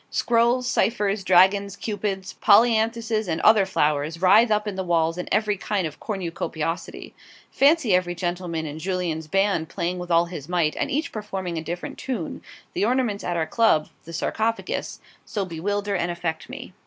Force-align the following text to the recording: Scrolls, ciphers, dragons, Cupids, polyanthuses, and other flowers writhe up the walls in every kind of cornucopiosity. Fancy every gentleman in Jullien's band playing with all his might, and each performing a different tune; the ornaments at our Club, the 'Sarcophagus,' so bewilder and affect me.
Scrolls, 0.09 0.65
ciphers, 0.67 1.23
dragons, 1.23 1.75
Cupids, 1.75 2.33
polyanthuses, 2.43 3.27
and 3.27 3.39
other 3.41 3.67
flowers 3.67 4.19
writhe 4.19 4.49
up 4.49 4.65
the 4.65 4.83
walls 4.83 5.15
in 5.15 5.29
every 5.31 5.57
kind 5.57 5.85
of 5.85 5.99
cornucopiosity. 5.99 7.13
Fancy 7.51 7.93
every 7.93 8.15
gentleman 8.15 8.65
in 8.65 8.79
Jullien's 8.79 9.27
band 9.27 9.69
playing 9.69 9.99
with 9.99 10.09
all 10.09 10.25
his 10.25 10.49
might, 10.49 10.75
and 10.75 10.89
each 10.89 11.11
performing 11.11 11.59
a 11.59 11.63
different 11.63 11.99
tune; 11.99 12.41
the 12.73 12.83
ornaments 12.83 13.23
at 13.23 13.37
our 13.37 13.45
Club, 13.45 13.89
the 14.05 14.11
'Sarcophagus,' 14.11 14.99
so 15.23 15.45
bewilder 15.45 15.95
and 15.95 16.09
affect 16.09 16.49
me. 16.49 16.73